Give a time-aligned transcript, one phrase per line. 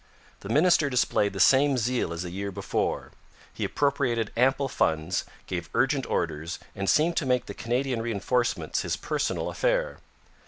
[0.39, 3.11] The minister displayed the same zeal as the year before.
[3.53, 8.97] He appropriated ample funds, gave urgent orders, and seemed to make the Canadian reinforcements his
[8.97, 9.99] personal affair.